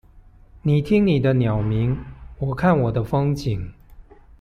[0.63, 1.95] 你聽你的鳥鳴，
[2.39, 3.71] 我看我的風景